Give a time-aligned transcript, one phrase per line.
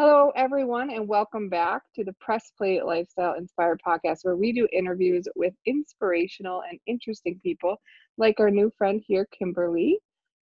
[0.00, 4.68] Hello, everyone, and welcome back to the Press Play Lifestyle Inspired podcast, where we do
[4.72, 7.80] interviews with inspirational and interesting people
[8.16, 9.98] like our new friend here, Kimberly,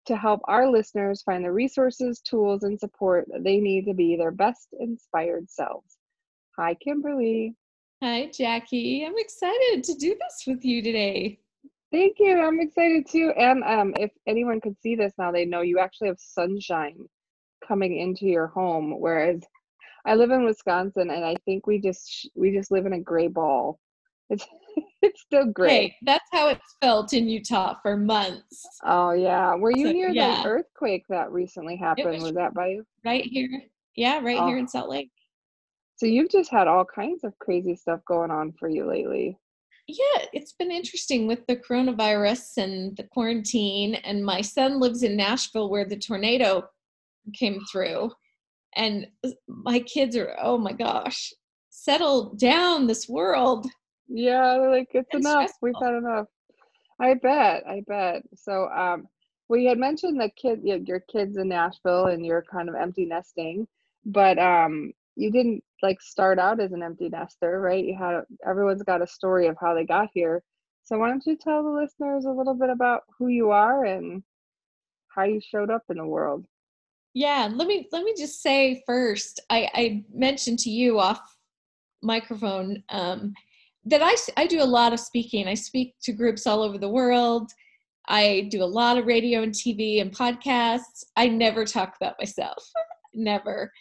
[0.08, 4.16] to help our listeners find the resources, tools, and support that they need to be
[4.16, 5.98] their best inspired selves.
[6.58, 7.54] Hi, Kimberly.
[8.02, 9.06] Hi, Jackie.
[9.06, 11.38] I'm excited to do this with you today.
[11.92, 12.42] Thank you.
[12.42, 13.32] I'm excited too.
[13.38, 17.08] And um, if anyone could see this now, they know you actually have sunshine
[17.68, 19.42] coming into your home whereas
[20.06, 23.28] i live in wisconsin and i think we just we just live in a gray
[23.28, 23.80] ball.
[24.30, 24.46] It's
[25.02, 25.70] it's still gray.
[25.70, 28.66] Hey, that's how it's felt in utah for months.
[28.84, 29.56] Oh yeah.
[29.56, 30.42] Were you so, near yeah.
[30.42, 32.12] the earthquake that recently happened?
[32.12, 32.86] was, was, that by you?
[33.06, 33.62] right here.
[33.96, 34.48] Yeah right oh.
[34.48, 34.68] here in oh.
[34.68, 35.12] salt lake.
[35.96, 39.38] So you've just had all kinds of crazy stuff going on for you lately.
[39.88, 43.96] Yeah, it's been interesting with the coronavirus and the quarantine.
[43.96, 46.70] And my son lives in Nashville where the tornado
[47.34, 48.12] came through.
[48.76, 49.08] And
[49.48, 51.32] my kids are oh my gosh
[51.70, 53.68] settle down this world.
[54.08, 55.50] Yeah like it's, it's enough.
[55.50, 55.58] Stressful.
[55.62, 56.28] we've had enough.
[57.00, 58.24] I bet i bet.
[58.36, 59.08] So um
[59.50, 63.68] we had mentioned the kid your kids in nashville and you're kind of empty nesting
[64.06, 67.84] but um you didn't like start out as an empty nester right?
[67.84, 70.44] You had everyone's got a story of how they got here.
[70.84, 74.24] So why don't you tell the listeners a little bit about who you are and
[75.08, 76.46] how you showed up in the world
[77.14, 81.22] yeah, let me let me just say first, I, I mentioned to you off
[82.02, 83.34] microphone um,
[83.86, 85.48] that I I do a lot of speaking.
[85.48, 87.52] I speak to groups all over the world.
[88.08, 91.06] I do a lot of radio and TV and podcasts.
[91.16, 92.64] I never talk about myself.
[93.14, 93.72] never.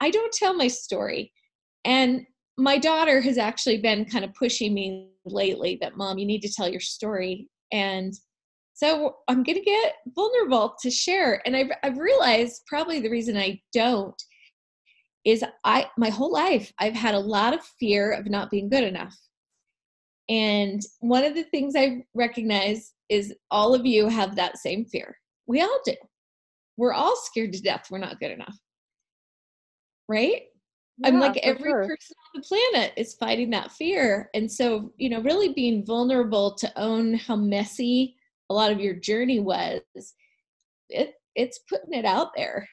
[0.00, 1.32] I don't tell my story.
[1.84, 2.26] And
[2.58, 6.52] my daughter has actually been kind of pushing me lately that mom, you need to
[6.52, 7.48] tell your story.
[7.72, 8.12] And
[8.82, 11.40] so I'm going to get vulnerable to share.
[11.46, 14.20] And I've, I've realized probably the reason I don't
[15.24, 18.82] is I my whole life I've had a lot of fear of not being good
[18.82, 19.16] enough.
[20.28, 25.16] And one of the things I recognize is all of you have that same fear.
[25.46, 25.94] We all do.
[26.76, 28.58] We're all scared to death we're not good enough.
[30.08, 30.42] Right?
[30.98, 31.86] Yeah, I'm like every sure.
[31.86, 34.28] person on the planet is fighting that fear.
[34.34, 38.16] And so, you know, really being vulnerable to own how messy
[38.52, 39.80] a lot of your journey was
[40.90, 42.68] it it's putting it out there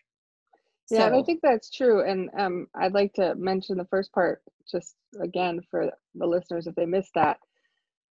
[0.91, 1.17] yeah so.
[1.17, 5.61] i think that's true and um, i'd like to mention the first part just again
[5.71, 7.37] for the listeners if they missed that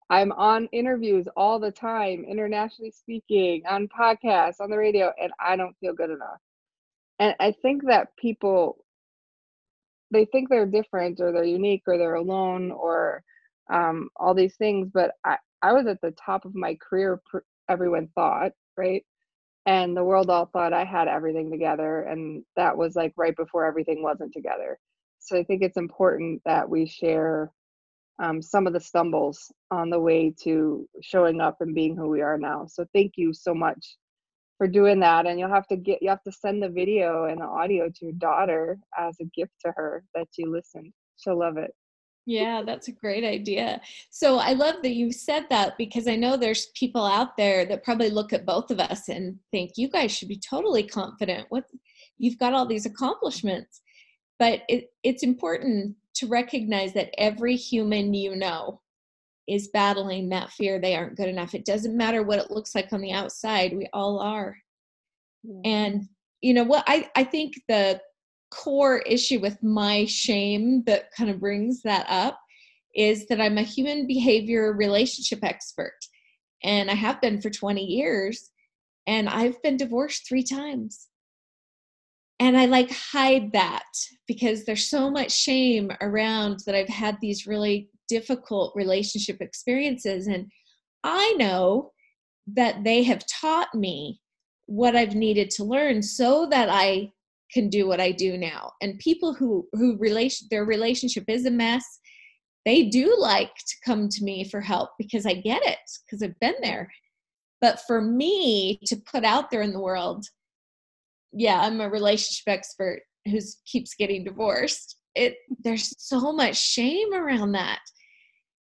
[0.09, 5.55] i'm on interviews all the time internationally speaking on podcasts on the radio and i
[5.55, 6.41] don't feel good enough
[7.19, 8.79] and i think that people
[10.11, 13.23] they think they're different or they're unique or they're alone or
[13.71, 17.39] um, all these things but I, I was at the top of my career pr-
[17.69, 19.05] everyone thought, right?
[19.67, 22.03] And the world all thought I had everything together.
[22.03, 24.79] And that was like right before everything wasn't together.
[25.19, 27.51] So I think it's important that we share
[28.19, 32.23] um, some of the stumbles on the way to showing up and being who we
[32.23, 32.67] are now.
[32.67, 33.97] So thank you so much
[34.57, 35.27] for doing that.
[35.27, 38.05] And you'll have to get you have to send the video and the audio to
[38.05, 40.93] your daughter as a gift to her that you listened.
[41.17, 41.73] She'll love it.
[42.29, 43.81] Yeah, that's a great idea.
[44.11, 47.83] So I love that you said that because I know there's people out there that
[47.83, 51.47] probably look at both of us and think you guys should be totally confident.
[51.49, 51.65] What
[52.19, 53.81] you've got all these accomplishments.
[54.39, 58.83] But it, it's important to recognize that every human you know
[59.49, 61.55] is battling that fear they aren't good enough.
[61.55, 64.55] It doesn't matter what it looks like on the outside, we all are.
[65.65, 66.03] And
[66.43, 68.03] you know what I, I think the
[68.51, 72.39] core issue with my shame that kind of brings that up
[72.95, 75.99] is that I'm a human behavior relationship expert
[76.65, 78.51] and I have been for 20 years
[79.07, 81.09] and I've been divorced 3 times.
[82.41, 83.89] And I like hide that
[84.27, 90.51] because there's so much shame around that I've had these really difficult relationship experiences and
[91.05, 91.93] I know
[92.55, 94.21] that they have taught me
[94.67, 97.13] what I've needed to learn so that I
[97.53, 98.73] can do what I do now.
[98.81, 101.85] And people who who relation their relationship is a mess,
[102.65, 106.39] they do like to come to me for help because I get it because I've
[106.41, 106.91] been there.
[107.61, 110.25] But for me to put out there in the world,
[111.33, 114.97] yeah, I'm a relationship expert who keeps getting divorced.
[115.15, 117.81] It there's so much shame around that.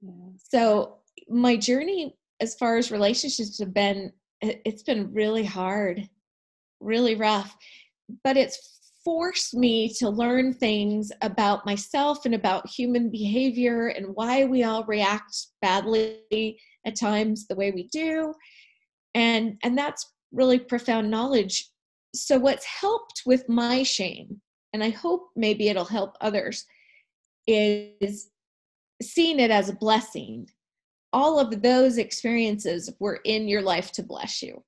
[0.00, 0.11] Yeah.
[0.50, 4.12] So my journey as far as relationships have been
[4.43, 6.08] it's been really hard,
[6.81, 7.56] really rough,
[8.22, 8.75] but it's
[9.06, 14.85] forced me to learn things about myself and about human behavior and why we all
[14.85, 18.35] react badly at times the way we do
[19.14, 21.70] and and that's really profound knowledge
[22.14, 24.41] so what's helped with my shame
[24.76, 26.67] and I hope maybe it'll help others,
[27.47, 28.29] is
[29.00, 30.50] seeing it as a blessing.
[31.14, 34.62] All of those experiences were in your life to bless you.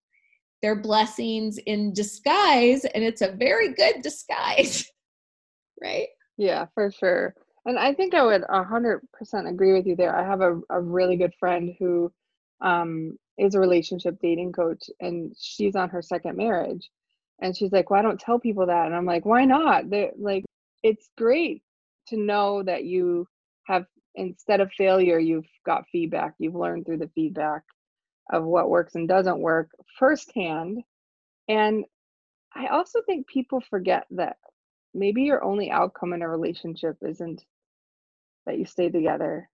[0.62, 4.90] They're blessings in disguise, and it's a very good disguise,
[5.80, 6.08] right?
[6.36, 7.34] Yeah, for sure.
[7.64, 9.00] And I think I would 100%
[9.48, 10.16] agree with you there.
[10.16, 12.12] I have a, a really good friend who
[12.60, 16.88] um, is a relationship dating coach, and she's on her second marriage.
[17.40, 19.90] And she's like, "Well, I don't tell people that." And I'm like, "Why not?
[19.90, 20.44] They like,
[20.82, 21.62] it's great
[22.08, 23.28] to know that you
[23.66, 23.84] have
[24.14, 26.34] instead of failure, you've got feedback.
[26.38, 27.62] You've learned through the feedback
[28.30, 30.82] of what works and doesn't work firsthand.
[31.48, 31.84] And
[32.54, 34.36] I also think people forget that
[34.94, 37.44] maybe your only outcome in a relationship isn't
[38.46, 39.48] that you stay together.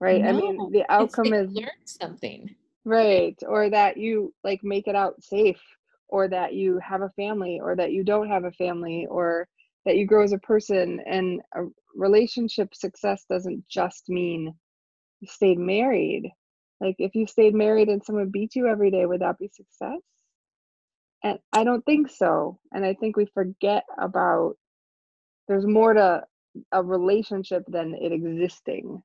[0.00, 0.22] Right?
[0.22, 2.54] No, I mean, the outcome is learn something.
[2.84, 3.38] Right.
[3.46, 5.60] Or that you like make it out safe
[6.08, 9.48] or that you have a family or that you don't have a family or
[9.84, 11.62] that you grow as a person and a
[11.94, 14.54] relationship success doesn't just mean
[15.20, 16.30] you stayed married
[16.80, 20.00] like if you stayed married and someone beat you every day would that be success
[21.22, 24.54] and i don't think so and i think we forget about
[25.48, 26.22] there's more to
[26.72, 29.02] a relationship than it existing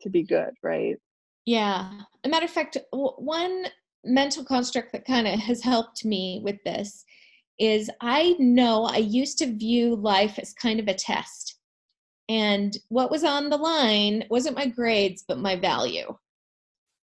[0.00, 0.96] to be good right
[1.44, 1.90] yeah
[2.24, 3.66] a matter of fact one
[4.04, 7.04] mental construct that kind of has helped me with this
[7.58, 11.58] is I know I used to view life as kind of a test.
[12.28, 16.16] And what was on the line wasn't my grades, but my value.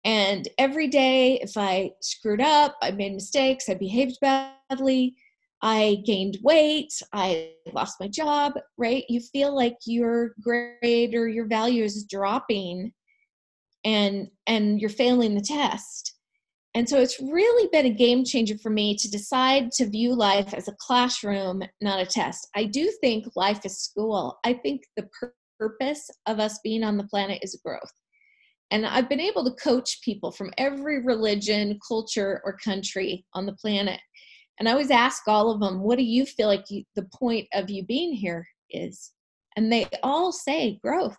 [0.06, 5.16] And every day, if I screwed up, I made mistakes, I behaved badly,
[5.64, 9.04] I gained weight, I lost my job, right?
[9.10, 12.94] You feel like your grade or your value is dropping
[13.84, 16.14] and and you're failing the test.
[16.76, 20.54] And so it's really been a game changer for me to decide to view life
[20.54, 22.48] as a classroom, not a test.
[22.54, 24.38] I do think life is school.
[24.44, 25.08] I think the
[25.58, 27.92] purpose of us being on the planet is growth.
[28.76, 33.54] And I've been able to coach people from every religion, culture, or country on the
[33.54, 34.02] planet.
[34.60, 37.48] And I always ask all of them, what do you feel like you, the point
[37.54, 39.14] of you being here is?
[39.56, 41.16] And they all say growth.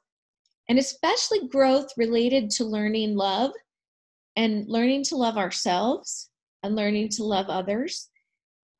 [0.68, 3.52] And especially growth related to learning love
[4.36, 6.28] and learning to love ourselves
[6.62, 8.10] and learning to love others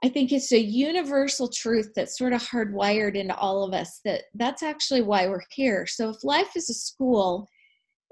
[0.05, 4.25] i think it's a universal truth that's sort of hardwired into all of us that
[4.35, 7.49] that's actually why we're here so if life is a school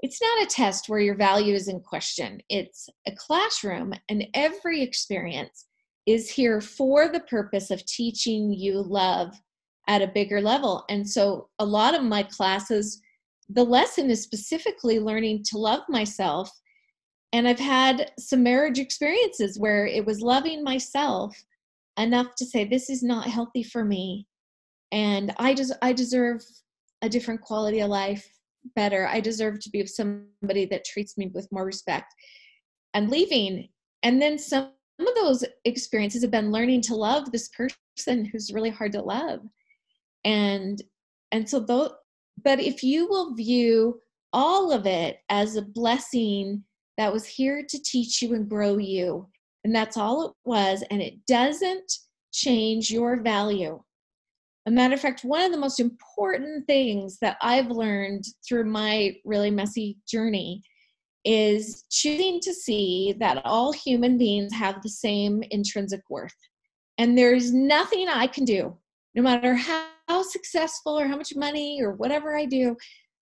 [0.05, 2.39] it's not a test where your value is in question.
[2.47, 5.65] It's a classroom and every experience
[6.05, 9.33] is here for the purpose of teaching you love
[9.87, 10.85] at a bigger level.
[10.89, 13.01] And so a lot of my classes
[13.49, 16.51] the lesson is specifically learning to love myself.
[17.33, 21.35] And I've had some marriage experiences where it was loving myself
[21.97, 24.27] enough to say this is not healthy for me
[24.91, 26.43] and I just I deserve
[27.01, 28.34] a different quality of life
[28.75, 29.07] better.
[29.07, 32.13] I deserve to be with somebody that treats me with more respect
[32.93, 33.69] and leaving.
[34.03, 38.69] And then some of those experiences have been learning to love this person who's really
[38.69, 39.39] hard to love.
[40.23, 40.81] And
[41.31, 41.91] and so though
[42.43, 43.99] but if you will view
[44.33, 46.63] all of it as a blessing
[46.97, 49.27] that was here to teach you and grow you.
[49.63, 50.83] And that's all it was.
[50.91, 51.91] And it doesn't
[52.31, 53.81] change your value.
[54.67, 59.15] A matter of fact, one of the most important things that I've learned through my
[59.23, 60.63] really messy journey
[61.23, 66.35] is choosing to see that all human beings have the same intrinsic worth.
[66.97, 68.75] And there's nothing I can do,
[69.13, 72.75] no matter how, how successful or how much money or whatever I do,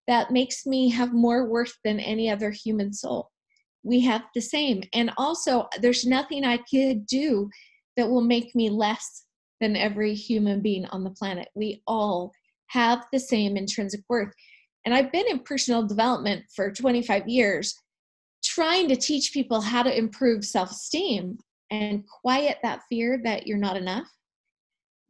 [0.07, 3.29] that makes me have more worth than any other human soul
[3.83, 4.83] we have the same.
[4.93, 7.49] And also, there's nothing I could do
[7.97, 9.25] that will make me less
[9.59, 11.49] than every human being on the planet.
[11.55, 12.33] We all
[12.67, 14.33] have the same intrinsic worth.
[14.85, 17.75] And I've been in personal development for 25 years,
[18.43, 21.37] trying to teach people how to improve self esteem
[21.71, 24.07] and quiet that fear that you're not enough.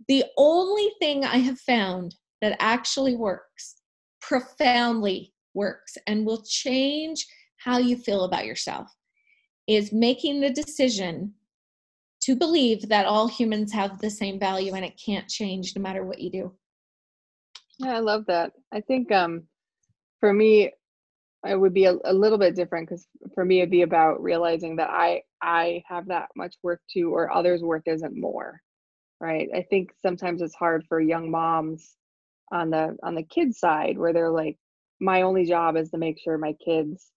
[0.08, 3.76] The only thing I have found that actually works,
[4.22, 7.26] profoundly works, and will change
[7.58, 8.90] how you feel about yourself
[9.68, 11.34] is making the decision
[12.26, 16.06] to believe that all humans have the same value and it can't change no matter
[16.06, 16.54] what you do.
[17.80, 18.54] Yeah, I love that.
[18.72, 19.44] I think um
[20.20, 20.72] for me
[21.46, 24.78] it would be a, a little bit different because for me it'd be about realizing
[24.78, 28.62] that I I have that much worth too or others' worth isn't more.
[29.20, 29.50] Right.
[29.54, 31.96] I think sometimes it's hard for young moms
[32.52, 34.58] on the on the kids side where they're like,
[35.00, 37.12] my only job is to make sure my kids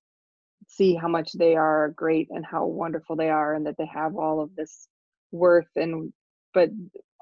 [0.69, 4.17] see how much they are great and how wonderful they are and that they have
[4.17, 4.89] all of this
[5.33, 6.13] worth and
[6.55, 6.71] but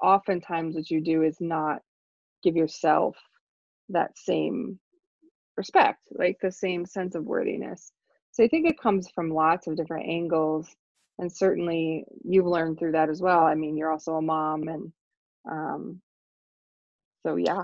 [0.01, 1.81] oftentimes what you do is not
[2.43, 3.17] give yourself
[3.89, 4.79] that same
[5.57, 7.91] respect, like the same sense of worthiness.
[8.31, 10.75] So I think it comes from lots of different angles.
[11.17, 13.41] And certainly you've learned through that as well.
[13.41, 14.91] I mean, you're also a mom and
[15.49, 16.01] um
[17.25, 17.63] so yeah.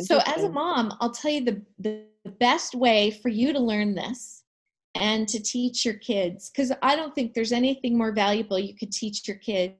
[0.00, 2.04] So as a mom, I'll tell you the, the
[2.40, 4.37] best way for you to learn this
[4.98, 8.92] and to teach your kids because I don't think there's anything more valuable you could
[8.92, 9.74] teach your kids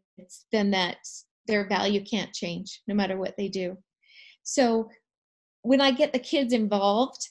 [0.53, 0.99] than that
[1.47, 3.77] their value can't change no matter what they do.
[4.43, 4.89] So
[5.63, 7.29] when I get the kids involved,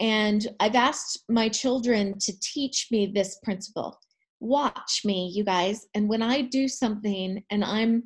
[0.00, 3.98] and I've asked my children to teach me this principle
[4.40, 5.86] watch me, you guys.
[5.94, 8.04] And when I do something and I'm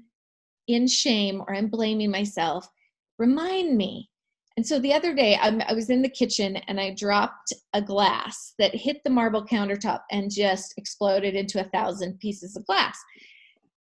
[0.68, 2.68] in shame or I'm blaming myself,
[3.18, 4.09] remind me.
[4.60, 7.80] And so the other day, I'm, i was in the kitchen and I dropped a
[7.80, 12.98] glass that hit the marble countertop and just exploded into a thousand pieces of glass.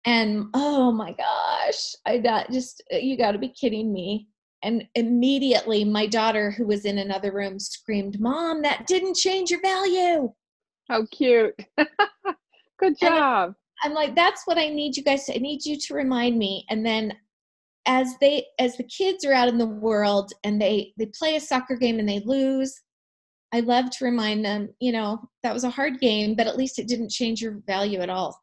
[0.08, 4.28] And oh my gosh, I got just, you got to be kidding me.
[4.64, 9.62] And immediately, my daughter, who was in another room, screamed, Mom, that didn't change your
[9.62, 10.34] value.
[10.90, 11.54] How cute.
[12.80, 13.54] Good job.
[13.84, 16.66] I'm like, that's what I need you guys to, I need you to remind me.
[16.72, 17.14] And then
[17.86, 21.40] as they as the kids are out in the world and they they play a
[21.40, 22.82] soccer game and they lose
[23.54, 26.80] i love to remind them you know that was a hard game but at least
[26.80, 28.40] it didn't change your value at all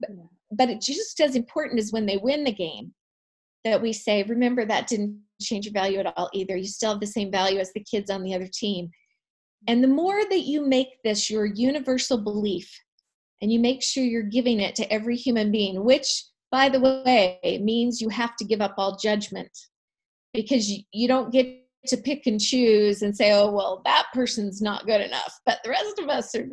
[0.00, 0.10] but,
[0.50, 2.92] but it just as important as when they win the game
[3.64, 6.56] that we say remember that didn't change your value at all either.
[6.56, 8.90] You still have the same value as the kids on the other team.
[9.66, 12.70] And the more that you make this your universal belief
[13.40, 17.40] and you make sure you're giving it to every human being, which, by the way,
[17.64, 19.50] means you have to give up all judgment
[20.32, 21.48] because you, you don't get
[21.88, 25.70] to pick and choose and say, oh, well, that person's not good enough, but the
[25.70, 26.48] rest of us are,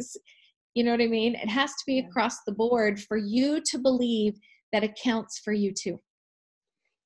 [0.73, 1.35] you know what I mean?
[1.35, 4.39] It has to be across the board for you to believe
[4.73, 5.99] that it counts for you too.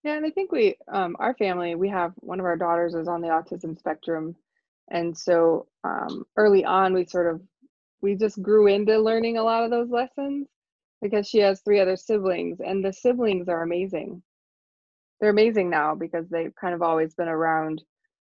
[0.05, 3.09] Yeah, and I think we, um, our family, we have one of our daughters is
[3.09, 4.37] on the autism spectrum,
[4.89, 7.41] and so um, early on we sort of
[8.01, 10.47] we just grew into learning a lot of those lessons
[11.01, 14.21] because she has three other siblings, and the siblings are amazing.
[15.19, 17.81] They're amazing now because they've kind of always been around.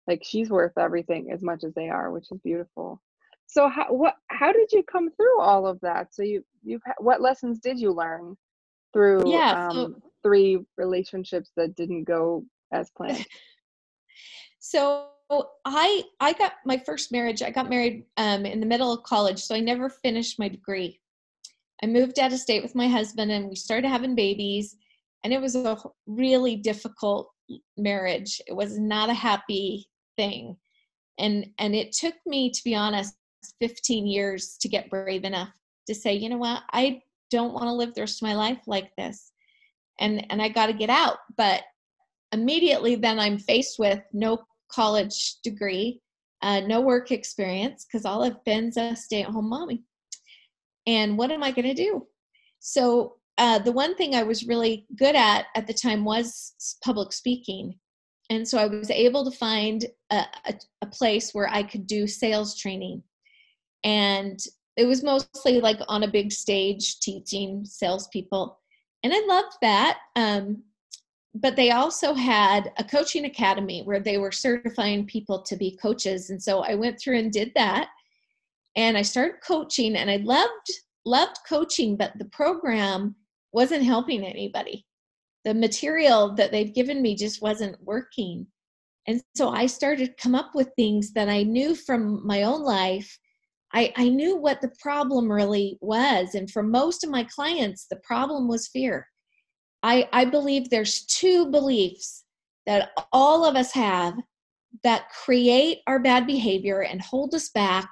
[0.08, 3.02] Like she's worth everything as much as they are, which is beautiful.
[3.48, 6.14] So how what how did you come through all of that?
[6.14, 8.38] So you you what lessons did you learn
[8.94, 13.26] through yeah, um, so- three relationships that didn't go as planned?
[14.60, 15.08] so
[15.66, 17.42] I I got my first marriage.
[17.42, 21.02] I got married um, in the middle of college, so I never finished my degree.
[21.84, 24.76] I moved out of state with my husband, and we started having babies.
[25.24, 27.32] And it was a really difficult
[27.78, 28.42] marriage.
[28.48, 30.58] It was not a happy thing,
[31.20, 33.16] and and it took me, to be honest,
[33.60, 35.50] 15 years to get brave enough
[35.88, 38.60] to say, you know what, I don't want to live the rest of my life
[38.68, 39.32] like this
[40.02, 41.18] and and I got to get out.
[41.38, 41.62] But
[42.34, 46.02] immediately then I'm faced with no college degree,
[46.42, 49.84] uh, no work experience because all I've been's a stay-at-home mommy.
[50.88, 52.08] And what am I going to do?
[52.60, 57.14] So uh, the one thing I was really good at at the time was public
[57.14, 57.76] speaking.
[58.30, 62.08] And so I was able to find a, a, a place where I could do
[62.08, 63.04] sales training.
[63.84, 64.40] And
[64.78, 68.58] it was mostly like on a big stage teaching salespeople
[69.04, 70.00] and I loved that.
[70.16, 70.64] Um,
[71.34, 76.30] but they also had a coaching academy where they were certifying people to be coaches,
[76.30, 77.90] and so I went through and did that.
[78.76, 80.72] And I started coaching, and I loved
[81.06, 83.16] loved coaching, but the program
[83.54, 84.86] wasn't helping anybody.
[85.46, 88.46] The material that they'd given me just wasn't working.
[89.08, 92.62] And so I started to come up with things that I knew from my own
[92.62, 93.18] life
[93.74, 96.36] I, I knew what the problem really was.
[96.36, 99.08] And for most of my clients, the problem was fear.
[99.84, 102.24] I, I believe there's two beliefs
[102.66, 104.16] that all of us have
[104.84, 107.90] that create our bad behavior and hold us back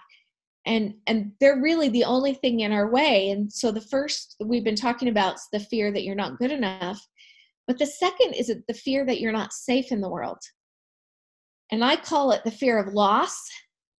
[0.65, 3.29] and and they're really the only thing in our way.
[3.29, 6.51] And so the first we've been talking about is the fear that you're not good
[6.51, 7.05] enough
[7.69, 10.39] but the second is the fear that you're not safe in the world.
[11.71, 13.39] And i call it the fear of loss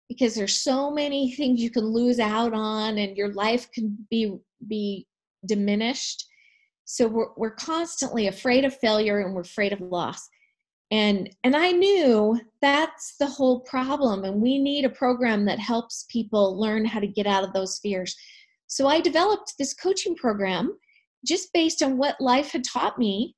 [0.09, 4.37] because there's so many things you can lose out on and your life can be
[4.67, 5.07] be
[5.47, 6.26] diminished.
[6.85, 10.29] So we're, we're constantly afraid of failure and we're afraid of loss
[10.91, 16.07] and and i knew that's the whole problem and we need a program that helps
[16.11, 18.17] people learn how to get out of those fears
[18.67, 20.77] so i developed this coaching program
[21.27, 23.35] just based on what life had taught me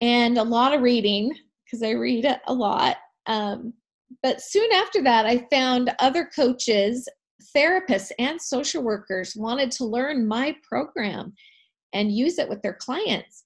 [0.00, 1.32] and a lot of reading
[1.64, 3.74] because i read a lot um,
[4.22, 7.08] but soon after that, I found other coaches,
[7.54, 11.34] therapists, and social workers wanted to learn my program
[11.92, 13.44] and use it with their clients.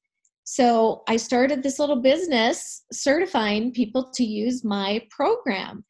[0.54, 5.82] So I started this little business certifying people to use my program.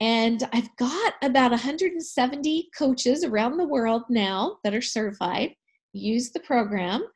[0.00, 5.54] And I've got about 170 coaches around the world now that are certified,
[5.92, 7.06] use the program.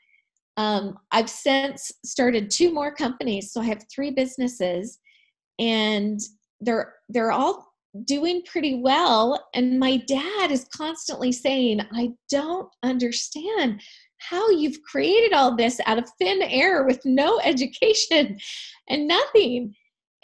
[0.56, 5.00] Um, I've since started two more companies, so I have three businesses,
[5.59, 6.21] and
[6.61, 7.66] they're they're all
[8.04, 9.49] doing pretty well.
[9.54, 13.82] And my dad is constantly saying, "I don't understand
[14.29, 18.38] how you've created all this out of thin air with no education
[18.88, 19.75] and nothing."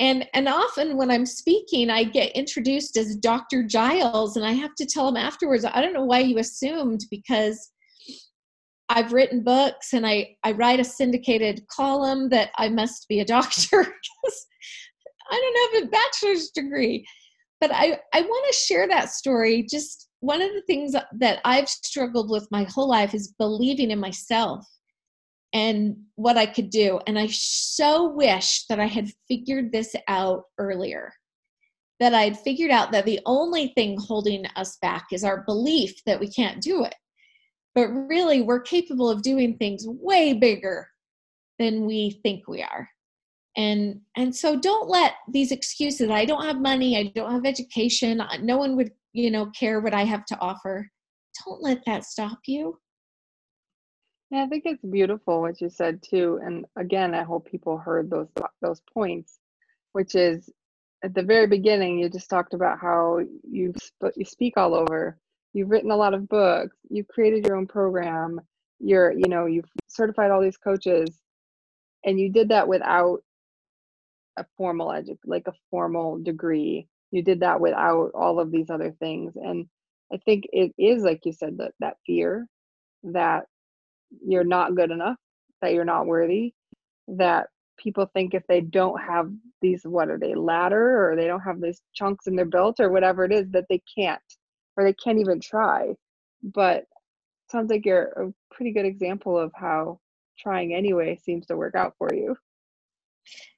[0.01, 3.65] And and often when I'm speaking, I get introduced as Dr.
[3.65, 7.71] Giles, and I have to tell him afterwards, "I don't know why you assumed because."
[8.91, 13.25] I've written books and I, I write a syndicated column that I must be a
[13.25, 13.87] doctor
[15.31, 17.07] I don't have a bachelor's degree.
[17.61, 19.67] But I, I want to share that story.
[19.69, 24.01] Just one of the things that I've struggled with my whole life is believing in
[24.01, 24.67] myself
[25.53, 27.01] and what I could do.
[27.07, 31.13] And I so wish that I had figured this out earlier.
[32.01, 36.21] That I'd figured out that the only thing holding us back is our belief that
[36.21, 36.95] we can't do it
[37.79, 40.89] but really we're capable of doing things way bigger
[41.61, 42.89] than we think we are
[43.59, 48.23] and and so don't let these excuses i don't have money i don't have education
[48.41, 50.89] no one would you know care what i have to offer.
[51.45, 52.79] Don't let that stop you.
[54.31, 58.11] Yeah i think it's beautiful what you said too and again i hope people heard
[58.11, 58.29] those
[58.63, 59.39] those points
[59.93, 60.49] which is
[61.05, 65.19] at the very beginning you just talked about how you sp- you speak all over.
[65.55, 68.41] You've written a lot of books you've created your own program
[68.79, 71.19] you're you know you've certified all these coaches
[72.05, 73.23] and you did that without
[74.41, 78.93] a formal edu- like a formal degree you did that without all of these other
[79.01, 79.67] things and
[80.13, 82.47] i think it is like you said that that fear
[83.05, 83.45] that
[84.27, 85.17] you're not good enough
[85.63, 86.53] that you're not worthy
[87.09, 89.31] that people think if they don't have
[89.63, 92.91] these what are they ladder or they don't have these chunks in their belt or
[92.91, 94.21] whatever it is that they can't
[94.77, 95.95] or they can't even try.
[96.43, 96.85] But
[97.51, 100.01] sounds like you're a pretty good example of how
[100.39, 102.37] trying anyway seems to work out for you.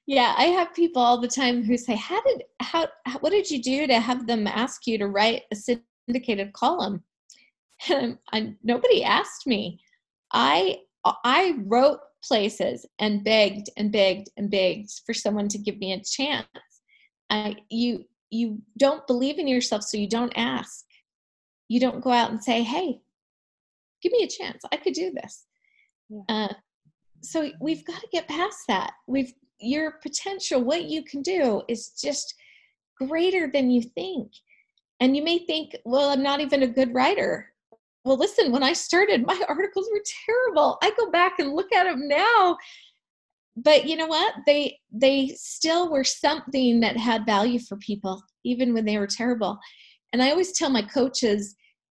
[0.07, 2.87] Yeah, I have people all the time who say, "How did how
[3.19, 7.03] what did you do to have them ask you to write a syndicated column?"
[7.89, 9.79] And I, nobody asked me.
[10.31, 15.93] I I wrote places and begged and begged and begged for someone to give me
[15.93, 16.47] a chance.
[17.29, 20.85] I you you don't believe in yourself, so you don't ask
[21.71, 22.99] you don't go out and say, hey,
[24.03, 24.61] give me a chance.
[24.73, 25.45] I could do this.
[26.09, 26.23] Yeah.
[26.27, 26.53] Uh,
[27.21, 28.91] so we've got to get past that.
[29.07, 32.35] We've your potential, what you can do is just
[32.97, 34.31] greater than you think.
[34.99, 37.47] And you may think, well, I'm not even a good writer.
[38.03, 40.77] Well, listen, when I started, my articles were terrible.
[40.81, 42.57] I go back and look at them now.
[43.57, 44.33] But you know what?
[44.45, 49.59] They they still were something that had value for people, even when they were terrible.
[50.13, 51.55] And I always tell my coaches,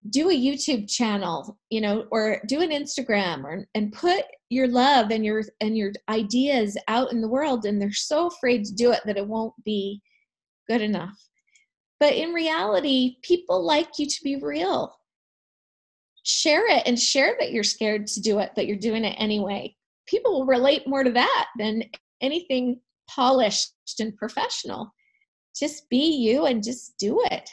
[0.10, 5.12] do a youtube channel you know or do an instagram or and put your love
[5.12, 8.92] and your and your ideas out in the world and they're so afraid to do
[8.92, 10.02] it that it won't be
[10.68, 11.18] good enough.
[12.00, 14.96] But in reality people like you to be real.
[16.24, 19.76] Share it and share that you're scared to do it but you're doing it anyway.
[20.08, 21.84] People will relate more to that than
[22.22, 24.94] anything polished and professional.
[25.58, 27.50] Just be you and just do it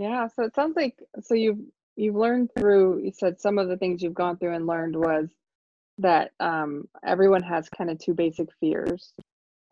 [0.00, 1.60] yeah, so it sounds like so you've
[1.96, 5.28] you've learned through you said some of the things you've gone through and learned was
[5.98, 9.12] that um, everyone has kind of two basic fears.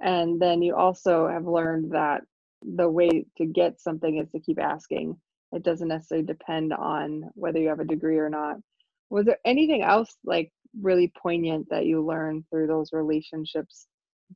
[0.00, 2.22] And then you also have learned that
[2.62, 5.16] the way to get something is to keep asking.
[5.52, 8.56] It doesn't necessarily depend on whether you have a degree or not.
[9.10, 13.86] Was there anything else like really poignant that you learned through those relationships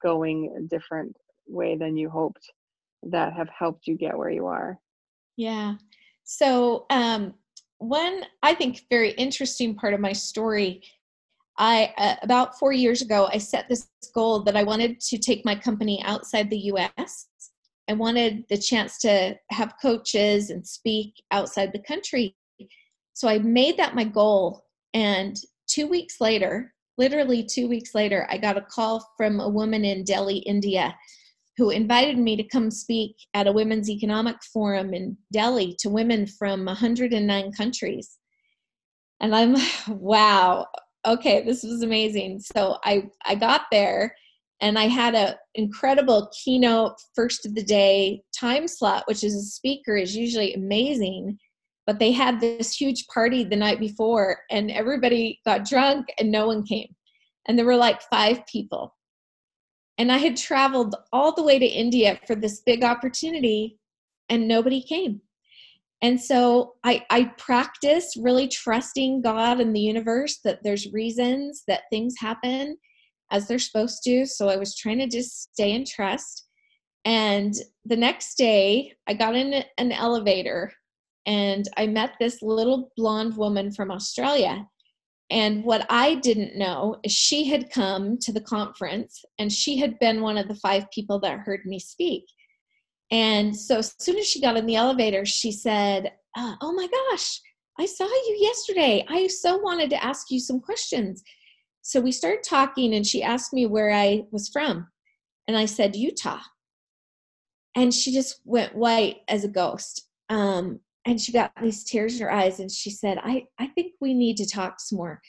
[0.01, 2.51] going a different way than you hoped
[3.05, 4.79] that have helped you get where you are?
[5.37, 5.75] Yeah.
[6.25, 7.35] So, um,
[7.79, 10.83] one I think very interesting part of my story.
[11.59, 15.45] I uh, about four years ago, I set this goal that I wanted to take
[15.45, 17.27] my company outside the U.S.
[17.89, 22.37] I wanted the chance to have coaches and speak outside the country.
[23.13, 24.65] So I made that my goal.
[24.95, 29.85] And two weeks later, literally two weeks later, I got a call from a woman
[29.85, 30.95] in Delhi, India,
[31.57, 36.27] who invited me to come speak at a women's economic forum in Delhi to women
[36.27, 38.19] from 109 countries.
[39.21, 39.57] And I'm,
[39.89, 40.67] wow,
[41.07, 42.41] okay, this was amazing.
[42.41, 44.15] So I, I got there
[44.61, 49.43] and I had an incredible keynote first of the day time slot, which as a
[49.43, 51.39] speaker is usually amazing.
[51.85, 56.47] But they had this huge party the night before, and everybody got drunk and no
[56.47, 56.95] one came.
[57.49, 58.95] and there were like five people.
[60.03, 63.79] And I had traveled all the way to India for this big opportunity,
[64.29, 65.21] and nobody came.
[66.03, 71.83] And so I, I practiced really trusting God and the universe that there's reasons that
[71.89, 72.79] things happen
[73.31, 74.27] as they're supposed to.
[74.27, 76.49] So I was trying to just stay in trust.
[77.05, 80.73] And the next day, I got in an elevator
[81.27, 84.67] and I met this little blonde woman from Australia.
[85.33, 89.99] And what I didn't know is she had come to the conference and she had
[89.99, 92.25] been one of the five people that heard me speak.
[93.11, 96.87] And so as soon as she got in the elevator, she said, uh, Oh my
[96.87, 97.41] gosh,
[97.81, 99.07] I saw you yesterday.
[99.09, 101.23] I so wanted to ask you some questions.
[101.81, 104.87] So we started talking, and she asked me where I was from.
[105.49, 106.41] And I said, Utah.
[107.75, 110.09] And she just went white as a ghost.
[110.29, 113.95] Um, and she got these tears in her eyes, and she said, I, I think
[114.01, 115.21] we need to talk some more.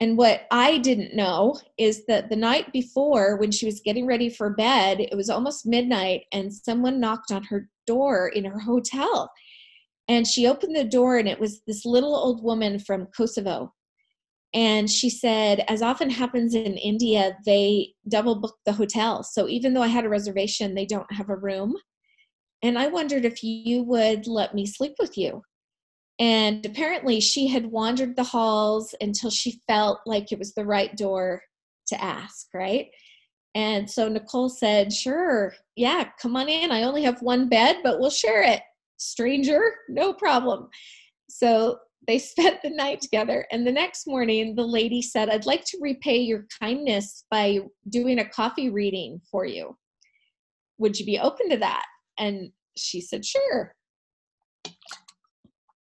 [0.00, 4.28] And what I didn't know is that the night before, when she was getting ready
[4.28, 9.30] for bed, it was almost midnight, and someone knocked on her door in her hotel.
[10.08, 13.72] And she opened the door, and it was this little old woman from Kosovo.
[14.54, 19.22] And she said, as often happens in India, they double book the hotel.
[19.22, 21.74] So even though I had a reservation, they don't have a room.
[22.62, 25.42] And I wondered if you would let me sleep with you.
[26.18, 30.96] And apparently, she had wandered the halls until she felt like it was the right
[30.96, 31.42] door
[31.88, 32.86] to ask, right?
[33.54, 36.70] And so Nicole said, Sure, yeah, come on in.
[36.70, 38.62] I only have one bed, but we'll share it.
[38.98, 40.68] Stranger, no problem.
[41.28, 43.46] So they spent the night together.
[43.50, 48.18] And the next morning, the lady said, I'd like to repay your kindness by doing
[48.18, 49.76] a coffee reading for you.
[50.78, 51.84] Would you be open to that?
[52.18, 53.74] And she said, Sure.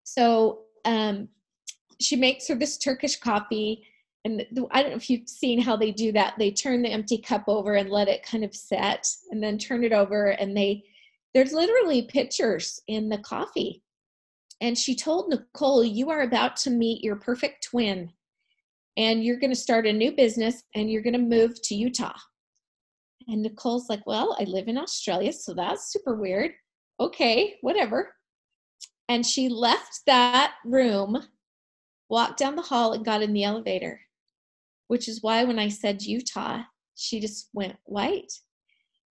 [0.04, 1.28] So um,
[2.00, 3.86] she makes her this Turkish coffee.
[4.24, 6.34] And I don't know if you've seen how they do that.
[6.38, 9.84] They turn the empty cup over and let it kind of set, and then turn
[9.84, 10.30] it over.
[10.30, 10.82] And they,
[11.32, 13.82] there's literally pictures in the coffee.
[14.60, 18.10] And she told Nicole, You are about to meet your perfect twin,
[18.96, 22.16] and you're going to start a new business and you're going to move to Utah.
[23.28, 26.52] And Nicole's like, Well, I live in Australia, so that's super weird.
[27.00, 28.14] Okay, whatever.
[29.08, 31.22] And she left that room,
[32.08, 34.00] walked down the hall, and got in the elevator,
[34.88, 36.62] which is why when I said Utah,
[36.96, 38.32] she just went white.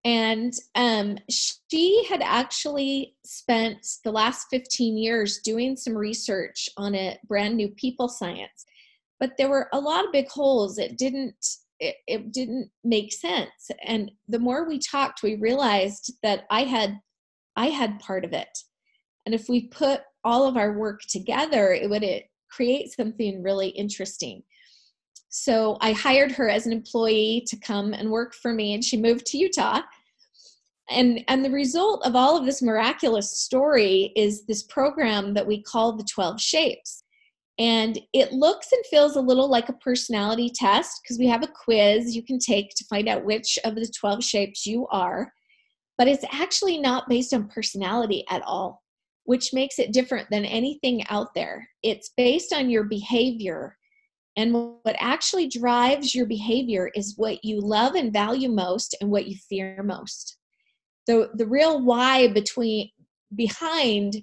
[0.05, 7.19] And um, she had actually spent the last 15 years doing some research on a
[7.27, 8.65] brand new people science.
[9.21, 10.79] But there were a lot of big holes.
[10.79, 11.45] It didn't
[11.81, 13.71] it, it didn't make sense.
[13.85, 16.99] And the more we talked, we realized that I had
[17.57, 18.57] I had part of it.
[19.27, 23.69] And if we put all of our work together, it would it create something really
[23.69, 24.43] interesting.
[25.29, 28.97] So I hired her as an employee to come and work for me, and she
[28.97, 29.83] moved to Utah.
[30.91, 35.63] And, and the result of all of this miraculous story is this program that we
[35.63, 37.05] call the 12 shapes.
[37.59, 41.49] And it looks and feels a little like a personality test because we have a
[41.49, 45.33] quiz you can take to find out which of the 12 shapes you are.
[45.97, 48.83] But it's actually not based on personality at all
[49.29, 51.69] which makes it different than anything out there.
[51.83, 53.77] It's based on your behavior.
[54.39, 59.27] And what actually drives your behavior is what you love and value most and what
[59.27, 60.39] you fear most.
[61.07, 62.89] The, the real why between
[63.35, 64.17] behind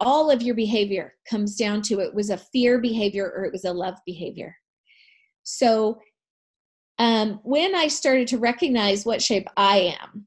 [0.00, 3.64] all of your behavior comes down to it was a fear behavior or it was
[3.64, 4.56] a love behavior.
[5.42, 6.00] So
[6.98, 10.26] um, when I started to recognize what shape I am,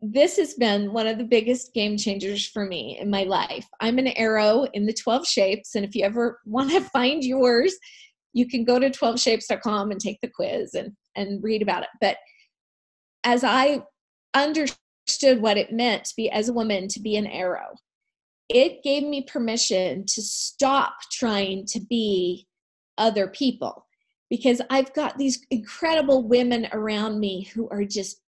[0.00, 3.66] this has been one of the biggest game changers for me in my life.
[3.80, 7.74] I'm an arrow in the 12 shapes, and if you ever want to find yours,
[8.32, 11.88] you can go to 12shapes.com and take the quiz and, and read about it.
[12.00, 12.16] But
[13.24, 13.82] as I
[14.34, 17.76] understood what it meant to be as a woman to be an arrow,
[18.48, 22.46] it gave me permission to stop trying to be
[22.98, 23.86] other people
[24.28, 28.20] because I've got these incredible women around me who are just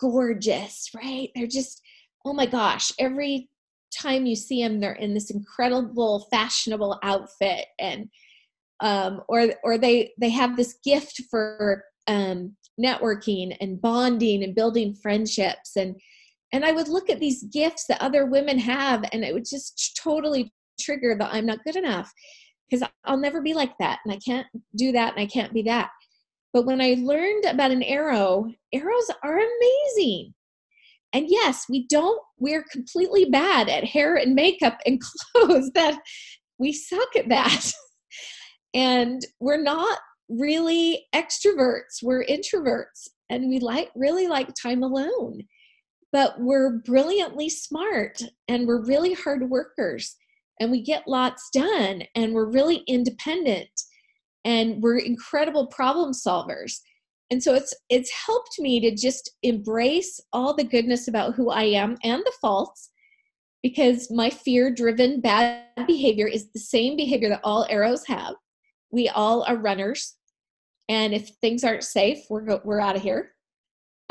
[0.00, 1.30] gorgeous, right?
[1.34, 1.80] They're just,
[2.24, 3.48] oh my gosh, every
[3.92, 8.08] time you see them, they're in this incredible fashionable outfit and
[8.80, 14.94] um, or or they they have this gift for um, networking and bonding and building
[14.94, 16.00] friendships and
[16.52, 19.98] and I would look at these gifts that other women have and it would just
[20.02, 22.10] totally trigger the I'm not good enough
[22.68, 25.62] because I'll never be like that and I can't do that and I can't be
[25.62, 25.90] that.
[26.52, 30.34] But when I learned about an arrow, arrows are amazing.
[31.14, 35.00] And yes, we don't, we're completely bad at hair and makeup and
[35.34, 35.98] clothes that
[36.58, 37.72] we suck at that.
[38.74, 45.40] and we're not really extroverts, we're introverts, and we like really like time alone.
[46.12, 50.14] But we're brilliantly smart and we're really hard workers
[50.60, 53.70] and we get lots done and we're really independent
[54.44, 56.80] and we're incredible problem solvers.
[57.30, 61.62] And so it's it's helped me to just embrace all the goodness about who I
[61.64, 62.90] am and the faults
[63.62, 68.34] because my fear driven bad behavior is the same behavior that all arrows have.
[68.90, 70.16] We all are runners.
[70.88, 73.31] And if things aren't safe, we're, go- we're out of here.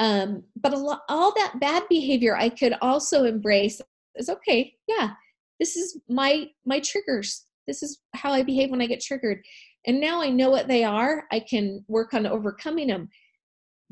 [0.02, 3.80] Um, but lo- all that bad behavior I could also embrace
[4.16, 4.74] is okay.
[4.88, 5.12] Yeah,
[5.60, 7.46] this is my my triggers.
[7.68, 9.44] This is how I behave when I get triggered.
[9.88, 11.26] And now I know what they are.
[11.32, 13.10] I can work on overcoming them.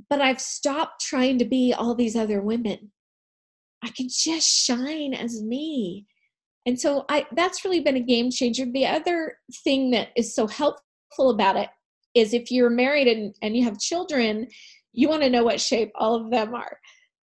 [0.09, 2.91] But I've stopped trying to be all these other women
[3.83, 6.05] I can just shine as me.
[6.65, 8.65] And so I that's really been a game changer.
[8.65, 11.69] The other thing that is so helpful about it
[12.15, 14.47] is if you're married and, and you have children,
[14.99, 16.77] you want to know what shape all of them are.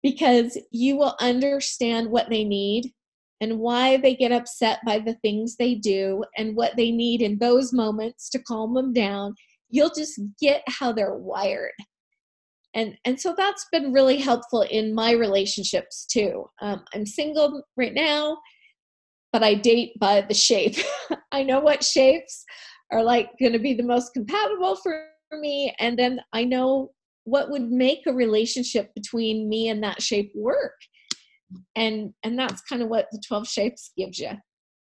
[0.03, 2.93] Because you will understand what they need
[3.41, 7.39] and why they get upset by the things they do and what they need in
[7.39, 9.35] those moments to calm them down.
[9.71, 11.73] You'll just get how they're wired.
[12.75, 16.47] And and so that's been really helpful in my relationships too.
[16.61, 18.39] Um, i'm single right now
[19.33, 20.77] but i date by the shape.
[21.33, 22.45] I know what shapes
[22.91, 26.91] are like going to be the most compatible for me and then i know
[27.25, 30.75] what would make a relationship between me and that shape work
[31.77, 34.31] and and that's kind of what the 12 shapes gives you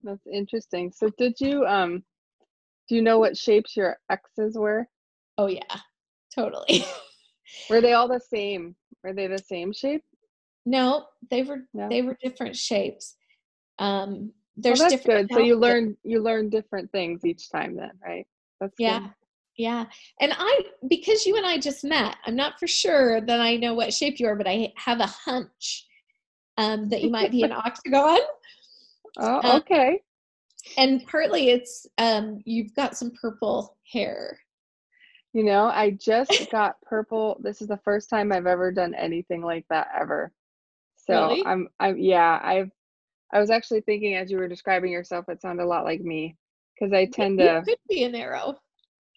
[0.03, 2.03] that's interesting so did you um
[2.87, 4.85] do you know what shapes your exes were
[5.37, 5.77] oh yeah
[6.33, 6.85] totally
[7.69, 8.75] Were they all the same?
[9.03, 10.03] Were they the same shape?
[10.65, 11.89] No, they were no.
[11.89, 13.15] they were different shapes.
[13.79, 15.27] Um there's well, that's good.
[15.31, 18.27] So you learn you learn different things each time then, right?
[18.59, 18.99] That's yeah.
[18.99, 19.09] Good.
[19.61, 19.85] Yeah.
[20.19, 23.75] And I because you and I just met, I'm not for sure that I know
[23.75, 25.85] what shape you are, but I have a hunch
[26.57, 28.17] um that you might be an octagon.
[29.19, 29.89] Oh, um, okay.
[29.91, 34.39] Um, and partly it's um you've got some purple hair
[35.33, 37.37] you know, I just got purple.
[37.39, 40.33] This is the first time I've ever done anything like that ever.
[40.97, 41.45] So really?
[41.45, 42.71] I'm I'm yeah, I've
[43.31, 46.35] I was actually thinking as you were describing yourself, it sounded a lot like me.
[46.73, 48.57] Because I tend you to could be an arrow.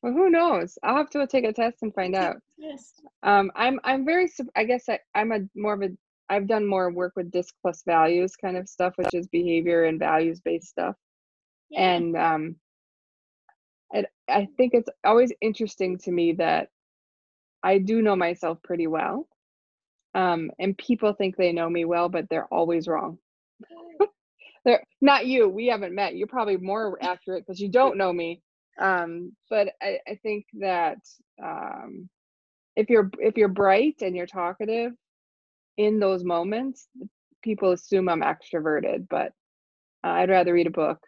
[0.05, 0.77] Well, who knows?
[0.83, 2.37] I'll have to take a test and find out.
[2.59, 2.93] Yes.
[3.23, 5.89] Um, I'm I'm very I guess I, I'm a more of a
[6.29, 9.99] I've done more work with disc plus values kind of stuff, which is behavior and
[9.99, 10.95] values based stuff.
[11.71, 11.91] Yeah.
[11.91, 12.57] And um
[13.93, 16.69] it, I think it's always interesting to me that
[17.63, 19.27] I do know myself pretty well.
[20.15, 23.17] Um, and people think they know me well, but they're always wrong.
[24.67, 25.49] they're not you.
[25.49, 26.15] We haven't met.
[26.15, 28.43] You're probably more accurate because you don't know me.
[28.81, 30.99] Um, but I, I think that
[31.43, 32.09] um,
[32.77, 34.93] if you're if you're bright and you're talkative
[35.77, 36.89] in those moments,
[37.43, 39.07] people assume I'm extroverted.
[39.09, 39.33] But
[40.05, 40.99] uh, I'd rather read a book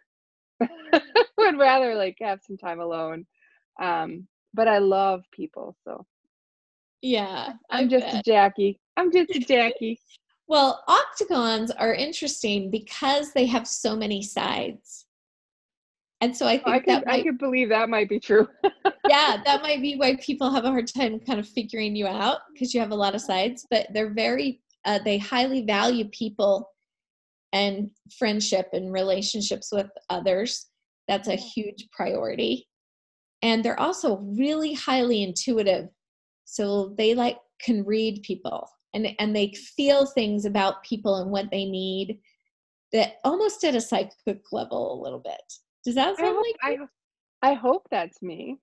[1.38, 3.26] would rather like have some time alone.
[3.80, 6.06] Um, but I love people, so
[7.02, 7.52] yeah.
[7.70, 8.20] I'm I just bet.
[8.20, 8.80] a Jackie.
[8.96, 10.00] I'm just a Jackie.
[10.48, 15.05] well, octagons are interesting because they have so many sides.
[16.20, 18.48] And so I think I could, that might, I could believe that might be true.
[19.08, 22.38] yeah, that might be why people have a hard time kind of figuring you out
[22.52, 26.70] because you have a lot of sides, but they're very uh, they highly value people
[27.52, 30.66] and friendship and relationships with others.
[31.08, 32.68] That's a huge priority.
[33.42, 35.88] And they're also really highly intuitive.
[36.44, 41.50] So they like can read people and, and they feel things about people and what
[41.50, 42.18] they need
[42.92, 45.52] that almost at a psychic level a little bit.
[45.86, 46.80] Does that sound I hope, like
[47.42, 48.58] I, I hope that's me.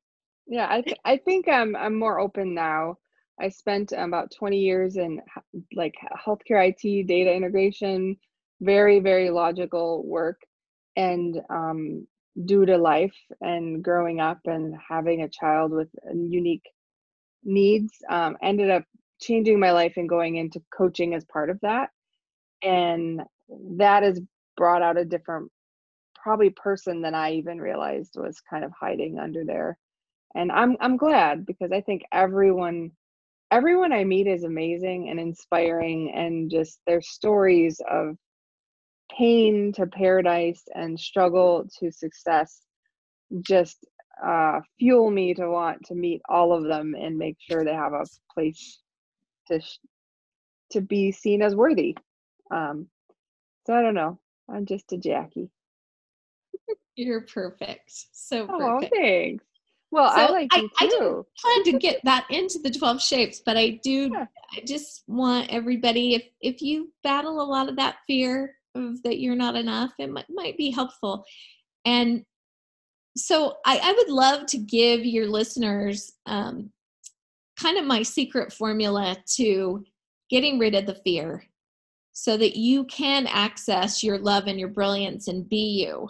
[0.46, 2.98] Yeah, I th- I think I'm I'm more open now.
[3.42, 5.22] I spent about 20 years in
[5.74, 5.96] like
[6.28, 8.18] healthcare IT, data integration,
[8.62, 10.42] very very logical work
[10.98, 12.08] and um,
[12.46, 16.66] due to life and growing up and having a child with unique
[17.46, 18.84] needs um, ended up
[19.22, 21.90] changing my life and going into coaching as part of that
[22.64, 23.22] and
[23.78, 24.22] that has
[24.58, 25.52] brought out a different
[26.24, 29.78] probably person than i even realized was kind of hiding under there
[30.36, 32.90] and i'm i'm glad because i think everyone
[33.52, 38.16] everyone i meet is amazing and inspiring and just their stories of
[39.18, 42.62] pain to paradise and struggle to success
[43.42, 43.86] just
[44.26, 47.94] uh, fuel me to want to meet all of them and make sure they have
[47.94, 48.80] a place
[49.48, 49.80] to sh-
[50.72, 51.98] to be seen as worthy.
[52.52, 52.88] Um,
[53.66, 54.20] so I don't know.
[54.50, 55.50] I'm just a Jackie.
[56.96, 57.92] You're perfect.
[58.12, 58.94] So perfect.
[58.94, 59.44] Oh, thanks.
[59.92, 63.44] Well, so I like I, I, didn't plan to get that into the 12 shapes,
[63.46, 64.26] but I do yeah.
[64.52, 69.20] I just want everybody if if you battle a lot of that fear of that
[69.20, 71.24] you're not enough, it might, might be helpful.
[71.86, 72.26] And
[73.16, 76.72] so I, I would love to give your listeners um,
[77.60, 79.84] kind of my secret formula to
[80.30, 81.44] getting rid of the fear
[82.14, 86.10] so that you can access your love and your brilliance and be you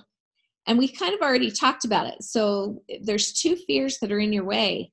[0.68, 2.24] and we kind of already talked about it.
[2.24, 4.92] So there's two fears that are in your way.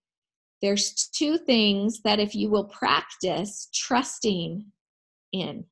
[0.63, 4.67] There's two things that if you will practice trusting
[5.33, 5.65] in.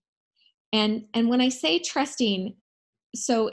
[0.73, 2.55] And and when I say trusting,
[3.15, 3.51] so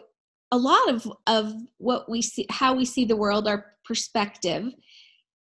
[0.51, 4.71] a lot of of what we see how we see the world our perspective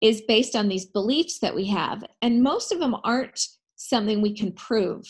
[0.02, 3.40] is based on these beliefs that we have and most of them aren't
[3.76, 5.06] something we can prove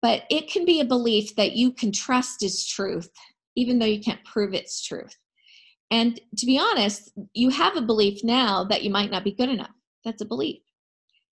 [0.00, 3.10] but it can be a belief that you can trust is truth
[3.56, 5.16] even though you can't prove its truth.
[5.90, 9.50] And to be honest, you have a belief now that you might not be good
[9.50, 9.74] enough.
[10.04, 10.62] That's a belief.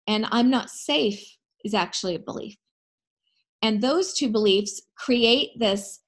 [0.07, 2.55] And I'm not safe is actually a belief.
[3.61, 6.01] And those two beliefs create this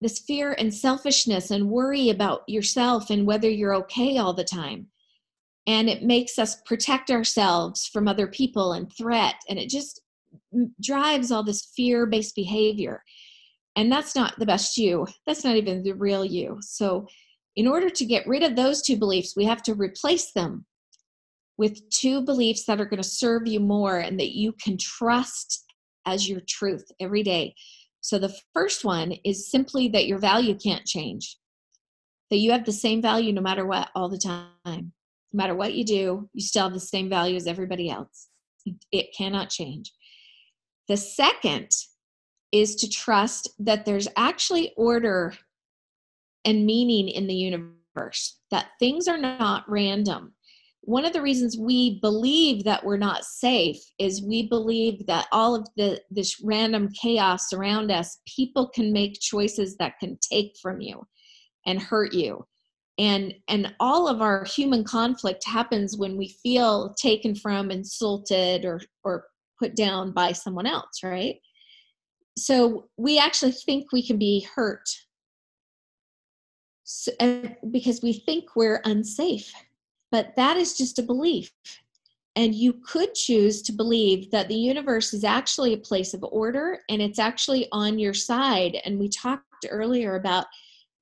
[0.00, 4.86] this fear and selfishness and worry about yourself and whether you're okay all the time.
[5.66, 9.34] And it makes us protect ourselves from other people and threat.
[9.48, 10.00] And it just
[10.80, 13.02] drives all this fear based behavior
[13.78, 15.06] and that's not the best you.
[15.24, 16.58] That's not even the real you.
[16.60, 17.06] So
[17.54, 20.66] in order to get rid of those two beliefs we have to replace them
[21.56, 25.64] with two beliefs that are going to serve you more and that you can trust
[26.06, 27.54] as your truth every day.
[28.00, 31.36] So the first one is simply that your value can't change
[32.30, 34.50] that you have the same value no matter what all the time.
[34.66, 34.82] No
[35.32, 38.28] matter what you do you still have the same value as everybody else.
[38.92, 39.92] It cannot change.
[40.88, 41.70] The second
[42.52, 45.34] is to trust that there's actually order
[46.44, 50.32] and meaning in the universe, that things are not random.
[50.82, 55.54] One of the reasons we believe that we're not safe is we believe that all
[55.54, 60.80] of the this random chaos around us, people can make choices that can take from
[60.80, 61.06] you
[61.66, 62.46] and hurt you.
[62.98, 68.80] And and all of our human conflict happens when we feel taken from, insulted or
[69.04, 69.26] or
[69.58, 71.36] put down by someone else, right?
[72.38, 74.88] So we actually think we can be hurt.
[76.84, 77.12] So,
[77.70, 79.52] because we think we're unsafe
[80.10, 81.50] but that is just a belief.
[82.36, 86.78] And you could choose to believe that the universe is actually a place of order
[86.88, 88.78] and it's actually on your side.
[88.84, 90.46] And we talked earlier about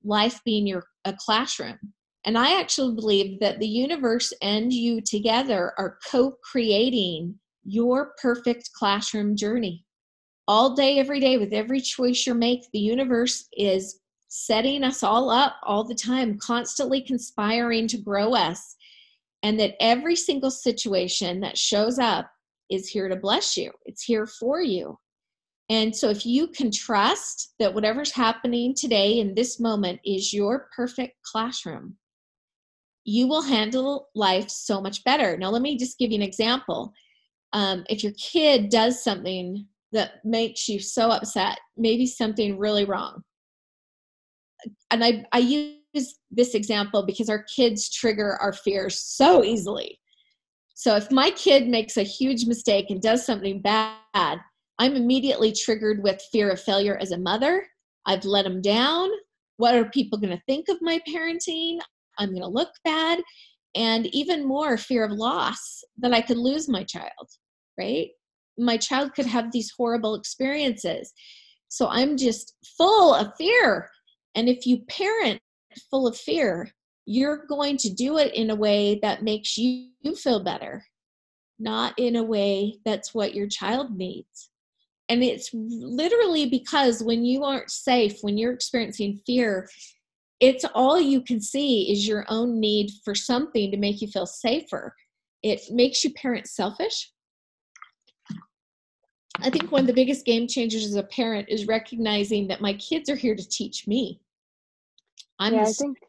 [0.03, 1.77] life being your a classroom.
[2.25, 9.35] And i actually believe that the universe and you together are co-creating your perfect classroom
[9.35, 9.85] journey
[10.47, 15.29] all day, every day, with every choice you make, the universe is setting us all
[15.29, 18.75] up all the time, constantly conspiring to grow us.
[19.43, 22.29] And that every single situation that shows up
[22.69, 24.97] is here to bless you, it's here for you.
[25.69, 30.69] And so, if you can trust that whatever's happening today in this moment is your
[30.75, 31.97] perfect classroom,
[33.03, 35.37] you will handle life so much better.
[35.37, 36.93] Now, let me just give you an example.
[37.53, 43.21] Um, if your kid does something that makes you so upset, maybe something really wrong.
[44.91, 49.99] And I, I use this example because our kids trigger our fears so easily.
[50.73, 54.39] So if my kid makes a huge mistake and does something bad,
[54.79, 57.65] I'm immediately triggered with fear of failure as a mother.
[58.05, 59.09] I've let them down.
[59.57, 61.79] What are people going to think of my parenting?
[62.19, 63.21] I'm going to look bad.
[63.75, 67.27] And even more fear of loss that I could lose my child,
[67.77, 68.09] right?
[68.57, 71.13] My child could have these horrible experiences.
[71.69, 73.89] So I'm just full of fear.
[74.35, 75.39] And if you parent
[75.89, 76.69] full of fear,
[77.05, 80.85] you're going to do it in a way that makes you feel better,
[81.59, 84.49] not in a way that's what your child needs.
[85.09, 89.69] And it's literally because when you aren't safe, when you're experiencing fear,
[90.39, 94.25] it's all you can see is your own need for something to make you feel
[94.25, 94.93] safer.
[95.43, 97.09] It makes you parent selfish
[99.39, 102.73] I think one of the biggest game changers as a parent is recognizing that my
[102.73, 104.19] kids are here to teach me.
[105.39, 105.99] I'm yeah, I think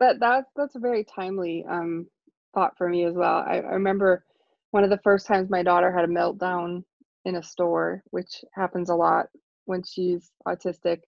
[0.00, 2.06] that that that's a very timely um,
[2.54, 3.44] thought for me as well.
[3.46, 4.24] I, I remember
[4.72, 6.82] one of the first times my daughter had a meltdown
[7.24, 9.26] in a store, which happens a lot
[9.66, 11.02] when she's autistic.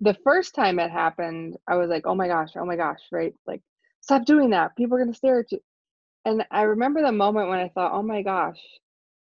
[0.00, 3.34] The first time it happened, I was like, "Oh my gosh, oh my gosh!" Right?
[3.46, 3.62] Like,
[4.02, 4.76] stop doing that.
[4.76, 5.60] People are gonna stare at you.
[6.26, 8.60] And I remember the moment when I thought, "Oh my gosh,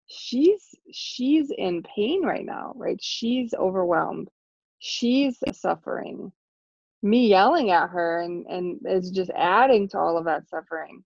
[0.07, 2.99] she's she's in pain right now right?
[3.03, 4.29] She's overwhelmed.
[4.79, 6.33] She's suffering.
[7.03, 11.05] Me yelling at her and and is just adding to all of that suffering.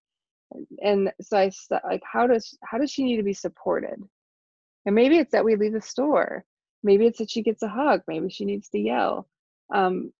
[0.82, 1.50] And so i
[1.84, 4.00] like how does how does she need to be supported?
[4.86, 6.44] And maybe it's that we leave the store.
[6.82, 8.02] Maybe it's that she gets a hug.
[8.08, 9.28] Maybe she needs to yell.
[9.74, 10.12] Um,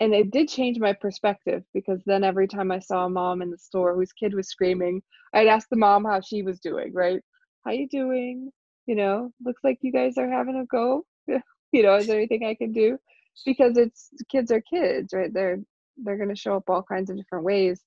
[0.00, 3.50] and it did change my perspective because then every time i saw a mom in
[3.50, 5.02] the store whose kid was screaming
[5.34, 7.22] i'd ask the mom how she was doing right
[7.66, 8.50] how you doing?
[8.86, 11.04] You know looks like you guys are having a go
[11.72, 12.98] you know is there anything i can do?
[13.44, 15.32] Because it's kids are kids right?
[15.32, 15.58] They're
[15.96, 17.80] they're going to show up all kinds of different ways.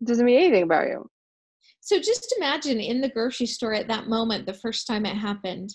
[0.00, 1.08] It doesn't mean anything about you.
[1.80, 5.70] So just imagine in the grocery store at that moment the first time it happened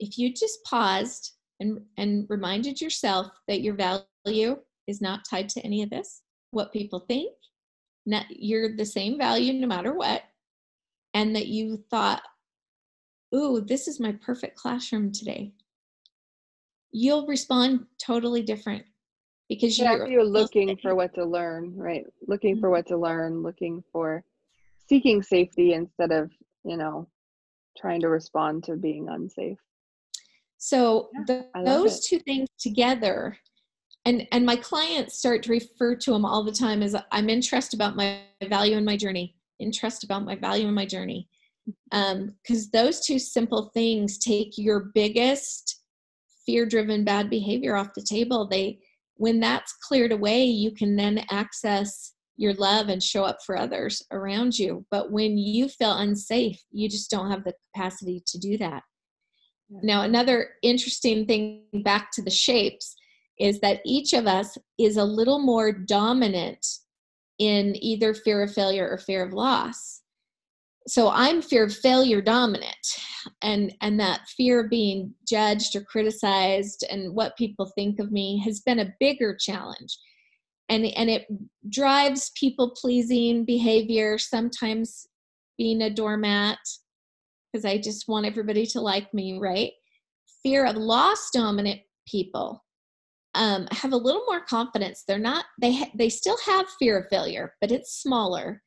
[0.00, 4.56] if you just paused and and reminded yourself that your value
[4.88, 7.32] is not tied to any of this what people think
[8.04, 10.22] not, you're the same value no matter what
[11.14, 12.22] and that you thought
[13.34, 15.52] ooh this is my perfect classroom today.
[16.92, 18.84] You'll respond totally different
[19.48, 22.04] because you're, you're looking for what to learn right?
[22.26, 22.60] Looking mm-hmm.
[22.60, 24.24] for what to learn looking for
[24.88, 26.30] seeking safety instead of
[26.64, 27.08] you know
[27.78, 29.58] trying to respond to being unsafe.
[30.58, 32.04] So yeah, the, those it.
[32.08, 33.36] two things together
[34.04, 37.76] and and my clients start to refer to them all the time as i'm interested
[37.76, 41.28] about my value in my journey interest about my value in my journey
[41.90, 45.82] because um, those two simple things take your biggest
[46.44, 48.48] fear driven bad behavior off the table.
[48.48, 48.80] They
[49.16, 54.02] when that's cleared away you can then access your love and show up for others
[54.10, 54.84] around you.
[54.90, 58.82] But when you feel unsafe you just don't have the capacity to do that.
[59.70, 62.94] Now another interesting thing back to the shapes
[63.38, 66.66] is that each of us is a little more dominant
[67.38, 70.01] in either fear of failure or fear of loss
[70.86, 72.86] so i'm fear of failure dominant
[73.42, 78.42] and and that fear of being judged or criticized and what people think of me
[78.44, 79.96] has been a bigger challenge.
[80.68, 81.26] And and it
[81.68, 85.06] drives people pleasing behavior sometimes
[85.58, 86.58] being a doormat
[87.52, 89.72] because i just want everybody to like me right?
[90.42, 92.64] Fear of loss dominant people
[93.34, 95.04] um, have a little more confidence.
[95.06, 98.62] They're not they ha- they still have fear of failure but it's smaller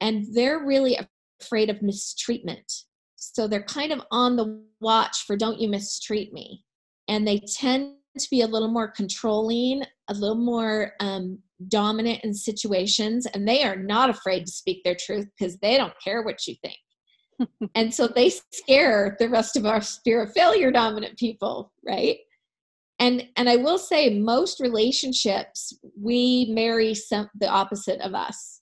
[0.00, 0.98] and they're really
[1.40, 2.72] afraid of mistreatment.
[3.16, 6.64] So they're kind of on the watch for don't you mistreat me.
[7.08, 12.34] And they tend to be a little more controlling, a little more um, dominant in
[12.34, 16.46] situations, and they are not afraid to speak their truth because they don't care what
[16.46, 16.78] you think.
[17.74, 22.18] and so they scare the rest of our fear of failure dominant people, right?
[23.00, 28.57] And and I will say most relationships we marry some the opposite of us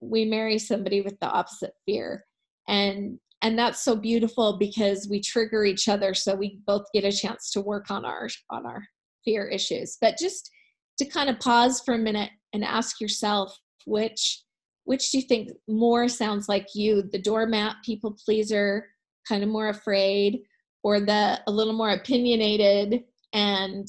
[0.00, 2.24] we marry somebody with the opposite fear.
[2.68, 7.12] And and that's so beautiful because we trigger each other so we both get a
[7.12, 8.82] chance to work on our on our
[9.24, 9.96] fear issues.
[10.00, 10.50] But just
[10.98, 14.42] to kind of pause for a minute and ask yourself which
[14.84, 18.86] which do you think more sounds like you the doormat people pleaser
[19.26, 20.40] kind of more afraid
[20.82, 23.88] or the a little more opinionated and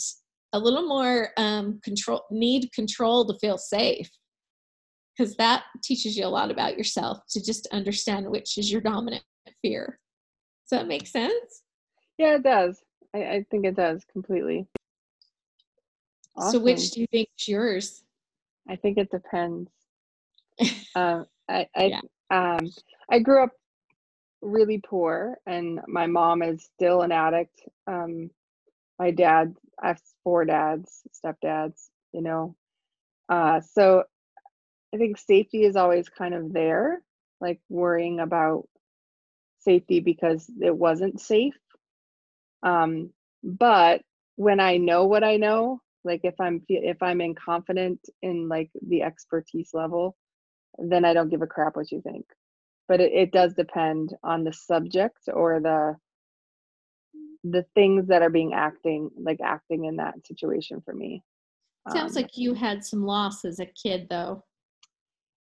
[0.54, 4.10] a little more um, control need control to feel safe
[5.16, 9.24] because that teaches you a lot about yourself to just understand which is your dominant
[9.62, 10.00] fear.
[10.70, 11.64] Does that make sense?
[12.18, 12.82] Yeah, it does.
[13.14, 14.68] I, I think it does completely.
[16.36, 16.52] Awesome.
[16.52, 18.04] So, which do you think is yours?
[18.70, 19.70] I think it depends.
[20.96, 22.00] um, I I, yeah.
[22.30, 22.70] um,
[23.10, 23.52] I grew up
[24.42, 27.62] really poor, and my mom is still an addict.
[27.88, 28.30] Um,
[28.98, 31.90] my dad, I have four dads, stepdads.
[32.14, 32.56] You know,
[33.30, 34.04] uh, so
[34.94, 37.02] I think safety is always kind of there,
[37.40, 38.68] like worrying about
[39.60, 41.58] safety because it wasn't safe.
[42.64, 43.12] Um,
[43.44, 44.02] but
[44.36, 48.70] when I know what I know, like if I'm if I'm in confident in like
[48.88, 50.16] the expertise level,
[50.78, 52.26] then I don't give a crap what you think.
[52.88, 55.96] But it, it does depend on the subject or the
[57.44, 61.24] the things that are being acting like acting in that situation for me.
[61.90, 64.44] Sounds um, like you had some loss as a kid though.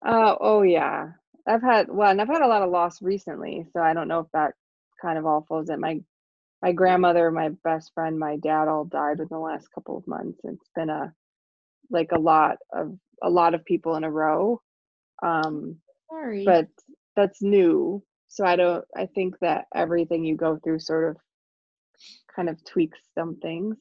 [0.05, 1.09] Uh, oh yeah.
[1.47, 4.19] I've had well, and I've had a lot of loss recently, so I don't know
[4.19, 4.53] if that
[5.01, 5.79] kind of all falls in.
[5.79, 6.01] My
[6.61, 10.39] my grandmother, my best friend, my dad all died within the last couple of months.
[10.43, 11.13] It's been a
[11.89, 14.61] like a lot of a lot of people in a row.
[15.23, 15.77] Um
[16.09, 16.45] Sorry.
[16.45, 16.67] but
[17.15, 18.03] that's new.
[18.27, 21.17] So I don't I think that everything you go through sort of
[22.35, 23.77] kind of tweaks some things.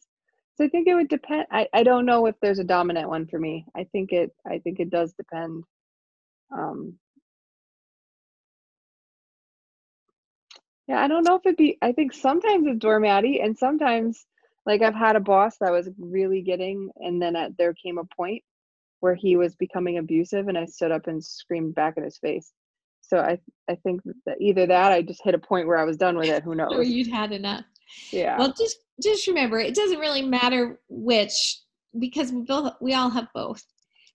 [0.57, 3.27] So I think it would depend I, I don't know if there's a dominant one
[3.27, 3.67] for me.
[3.77, 5.65] I think it I think it does depend
[6.53, 6.95] um
[10.87, 14.27] yeah i don't know if it'd be i think sometimes it's doormatty and sometimes
[14.67, 18.05] like i've had a boss that was really getting and then at, there came a
[18.17, 18.43] point
[19.01, 22.53] where he was becoming abusive and I stood up and screamed back in his face.
[23.01, 23.39] So I
[23.69, 26.29] I think that either that I just hit a point where I was done with
[26.29, 26.45] it.
[26.45, 26.73] Who knows?
[26.73, 27.65] or you'd had enough.
[28.13, 28.39] Yeah.
[28.39, 31.61] Well, just just remember, it doesn't really matter which
[31.99, 33.65] because we both we all have both.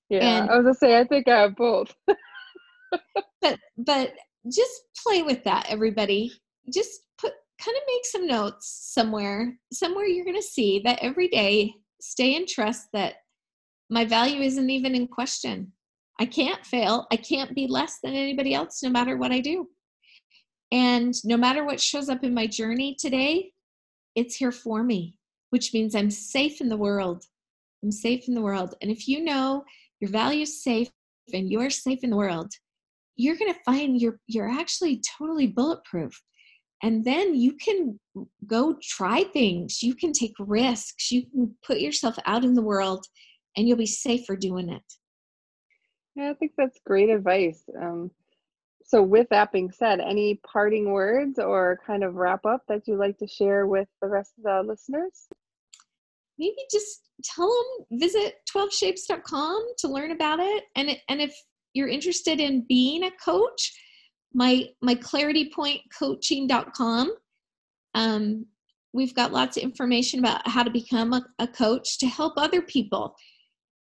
[0.10, 1.94] Yeah, and, I was gonna say I think I have both.
[3.42, 4.14] but but
[4.52, 4.72] just
[5.04, 6.32] play with that, everybody.
[6.74, 7.34] Just put
[7.64, 9.58] kind of make some notes somewhere.
[9.74, 11.74] Somewhere you're gonna see that every day.
[12.02, 13.16] Stay in trust that
[13.90, 15.72] my value isn't even in question.
[16.20, 17.08] I can't fail.
[17.12, 19.68] I can't be less than anybody else, no matter what I do.
[20.72, 23.52] And no matter what shows up in my journey today,
[24.16, 25.18] it's here for me,
[25.50, 27.24] which means I'm safe in the world.
[27.84, 28.76] I'm safe in the world.
[28.82, 29.64] And if you know
[30.06, 30.90] your value is safe
[31.34, 32.52] and you're safe in the world,
[33.16, 36.22] you're going to find you're you're actually totally bulletproof.
[36.84, 38.00] And then you can
[38.46, 39.82] go try things.
[39.82, 41.12] You can take risks.
[41.12, 43.04] You can put yourself out in the world
[43.58, 44.84] and you'll be safe for doing it.
[46.16, 47.64] Yeah, I think that's great advice.
[47.82, 48.12] Um,
[48.84, 53.00] so with that being said any parting words or kind of wrap up that you'd
[53.00, 55.28] like to share with the rest of the listeners
[56.38, 57.66] maybe just tell them
[58.00, 61.36] visit 12shapes.com to learn about it and and if
[61.74, 63.74] you're interested in being a coach
[64.34, 67.16] my my claritypointcoaching.com
[67.96, 68.46] um,
[68.94, 72.62] we've got lots of information about how to become a, a coach to help other
[72.62, 73.16] people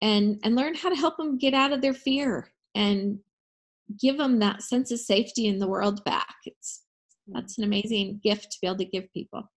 [0.02, 3.20] and and learn how to help them get out of their fear and
[4.02, 6.36] give them that sense of safety in the world back.
[6.46, 6.84] It's
[7.28, 9.50] that's an amazing gift to be able to give people.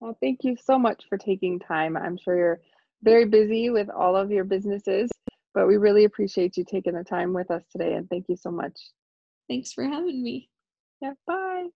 [0.00, 1.96] Well, thank you so much for taking time.
[1.96, 2.60] I'm sure you're
[3.02, 5.10] very busy with all of your businesses,
[5.54, 8.50] but we really appreciate you taking the time with us today and thank you so
[8.50, 8.78] much.
[9.48, 10.50] Thanks for having me.
[11.00, 11.68] Yeah, bye.